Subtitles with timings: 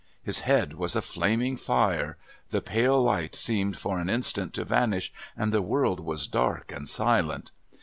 [0.23, 2.17] His head was a flaming fire.
[2.49, 6.89] The pale light seemed for an instant to vanish, and the world was dark and
[6.89, 7.51] silent.